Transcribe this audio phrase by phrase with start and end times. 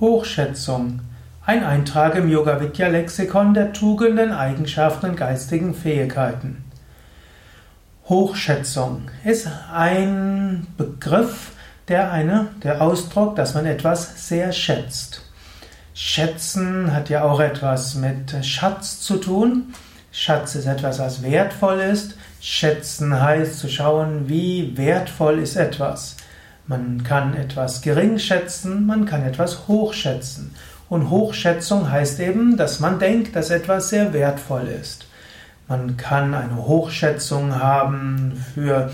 [0.00, 1.00] Hochschätzung.
[1.44, 6.64] Ein Eintrag im Yoga Vidya Lexikon der Tugenden, Eigenschaften und geistigen Fähigkeiten.
[8.06, 11.50] Hochschätzung ist ein Begriff,
[11.88, 15.20] der eine, der Ausdruck, dass man etwas sehr schätzt.
[15.92, 19.74] Schätzen hat ja auch etwas mit Schatz zu tun.
[20.12, 22.16] Schatz ist etwas, was wertvoll ist.
[22.40, 26.16] Schätzen heißt zu schauen, wie wertvoll ist etwas.
[26.70, 30.54] Man kann etwas gering schätzen, man kann etwas hochschätzen.
[30.88, 35.08] Und Hochschätzung heißt eben, dass man denkt, dass etwas sehr wertvoll ist.
[35.66, 38.88] Man kann eine Hochschätzung haben für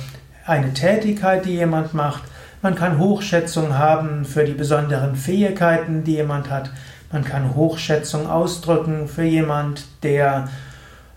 [0.47, 2.23] eine Tätigkeit, die jemand macht.
[2.63, 6.71] Man kann Hochschätzung haben für die besonderen Fähigkeiten, die jemand hat.
[7.13, 10.49] Man kann Hochschätzung ausdrücken für jemand, der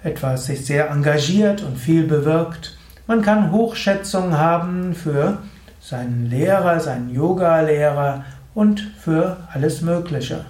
[0.03, 2.75] etwas sich sehr engagiert und viel bewirkt.
[3.07, 5.37] Man kann Hochschätzung haben für
[5.79, 10.45] seinen Lehrer, seinen Yoga-Lehrer und für alles Mögliche.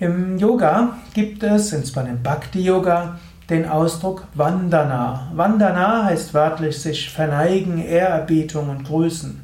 [0.00, 3.18] Im Yoga gibt es, insbesondere im Bhakti-Yoga,
[3.50, 5.28] den Ausdruck Vandana.
[5.34, 9.40] Vandana heißt wörtlich sich verneigen, Ehrerbietung und grüßen.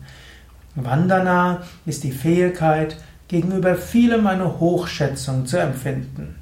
[0.74, 2.96] Vandana ist die Fähigkeit,
[3.28, 6.36] gegenüber vielem eine Hochschätzung zu empfinden.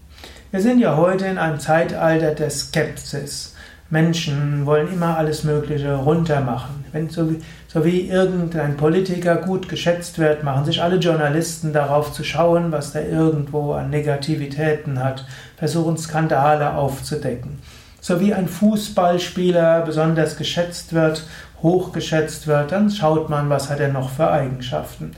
[0.51, 3.55] Wir sind ja heute in einem Zeitalter der Skepsis.
[3.93, 6.83] Menschen wollen immer alles Mögliche runtermachen.
[6.93, 12.11] Wenn so wie, so wie irgendein Politiker gut geschätzt wird, machen sich alle Journalisten darauf
[12.11, 15.27] zu schauen, was der irgendwo an Negativitäten hat,
[15.59, 17.59] versuchen Skandale aufzudecken.
[18.01, 21.27] So wie ein Fußballspieler besonders geschätzt wird,
[21.63, 25.13] hochgeschätzt wird, dann schaut man, was hat er noch für Eigenschaften.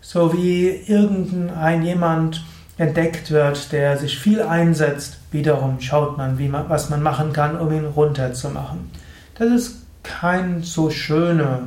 [0.00, 2.42] So wie irgendein jemand
[2.78, 7.58] entdeckt wird, der sich viel einsetzt, wiederum schaut man, wie man, was man machen kann,
[7.58, 8.90] um ihn runterzumachen.
[9.38, 11.60] Das ist kein so schöner,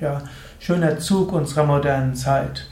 [0.00, 0.22] ja,
[0.58, 2.66] schöner Zug unserer modernen Zeit.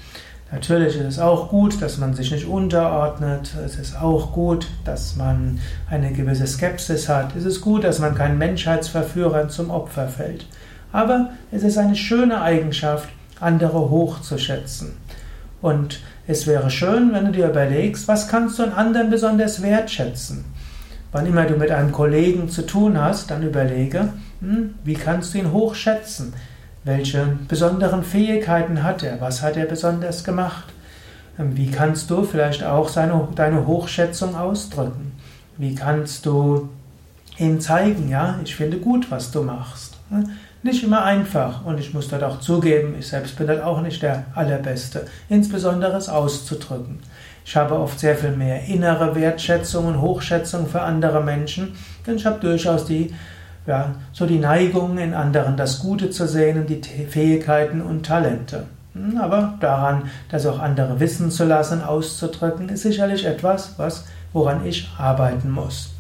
[0.51, 3.55] Natürlich ist es auch gut, dass man sich nicht unterordnet.
[3.65, 7.35] Es ist auch gut, dass man eine gewisse Skepsis hat.
[7.37, 10.47] Es ist gut, dass man keinen Menschheitsverführern zum Opfer fällt.
[10.93, 13.09] Aber es ist eine schöne Eigenschaft,
[13.41, 14.93] andere hochzuschätzen.
[15.63, 20.45] Und es wäre schön, wenn du dir überlegst, was kannst du an anderen besonders wertschätzen.
[21.13, 24.09] Wann immer du mit einem Kollegen zu tun hast, dann überlege,
[24.41, 26.35] hm, wie kannst du ihn hochschätzen?
[26.85, 29.21] Welche besonderen Fähigkeiten hat er?
[29.21, 30.65] Was hat er besonders gemacht?
[31.39, 35.13] Ähm, wie kannst du vielleicht auch seine, deine Hochschätzung ausdrücken?
[35.59, 36.71] Wie kannst du
[37.43, 39.97] ihm zeigen, ja, ich finde gut, was du machst?
[40.63, 44.03] Nicht immer einfach und ich muss dort auch zugeben, ich selbst bin dort auch nicht
[44.03, 47.01] der Allerbeste, insbesondere es auszudrücken.
[47.45, 51.75] Ich habe oft sehr viel mehr innere Wertschätzung und Hochschätzung für andere Menschen,
[52.07, 53.13] denn ich habe durchaus die,
[53.67, 58.67] ja, so die Neigung in anderen das Gute zu sehen und die Fähigkeiten und Talente.
[58.95, 64.65] Hm, aber daran, das auch andere wissen zu lassen, auszudrücken, ist sicherlich etwas, was, woran
[64.65, 65.91] ich arbeiten muss.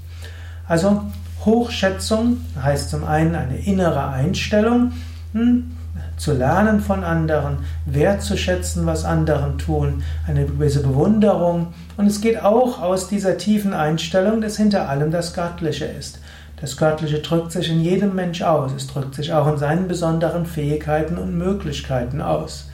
[0.69, 1.03] Also
[1.45, 4.93] Hochschätzung heißt zum einen eine innere Einstellung,
[5.33, 5.77] hm,
[6.17, 11.75] zu lernen von anderen, wertzuschätzen, was anderen tun, eine gewisse Bewunderung.
[11.97, 16.21] Und es geht auch aus dieser tiefen Einstellung, dass hinter allem das Göttliche ist.
[16.61, 18.73] Das Göttliche drückt sich in jedem Mensch aus.
[18.73, 22.69] Es drückt sich auch in seinen besonderen Fähigkeiten und Möglichkeiten aus.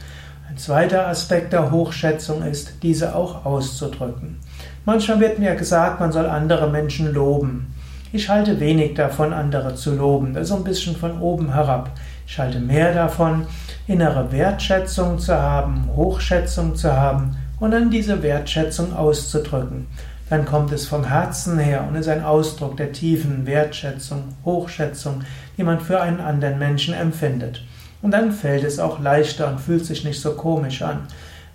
[0.51, 4.41] Ein zweiter Aspekt der Hochschätzung ist, diese auch auszudrücken.
[4.85, 7.75] Manchmal wird mir gesagt, man soll andere Menschen loben.
[8.11, 10.33] Ich halte wenig davon, andere zu loben.
[10.33, 11.91] Das ist so ein bisschen von oben herab.
[12.27, 13.47] Ich halte mehr davon,
[13.87, 19.87] innere Wertschätzung zu haben, Hochschätzung zu haben und dann diese Wertschätzung auszudrücken.
[20.31, 25.23] Dann kommt es vom Herzen her und ist ein Ausdruck der tiefen Wertschätzung, Hochschätzung,
[25.59, 27.63] die man für einen anderen Menschen empfindet.
[28.01, 31.09] Und dann fällt es auch leichter und fühlt sich nicht so komisch an.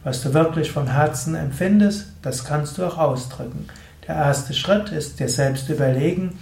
[0.04, 3.68] Was du wirklich vom Herzen empfindest, das kannst du auch ausdrücken.
[4.08, 6.38] Der erste Schritt ist dir selbst überlegen,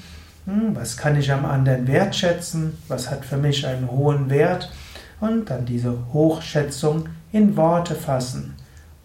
[0.46, 4.72] hm, was kann ich am anderen wertschätzen, was hat für mich einen hohen Wert
[5.20, 8.56] und dann diese Hochschätzung in Worte fassen.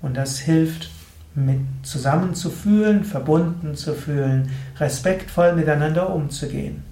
[0.01, 0.91] Und das hilft,
[1.35, 6.83] mit zusammen zu fühlen, verbunden zu fühlen, respektvoll miteinander umzugehen.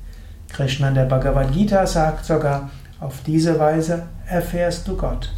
[0.52, 2.70] Krishna der Bhagavad Gita sagt sogar,
[3.00, 5.32] auf diese Weise erfährst du Gott.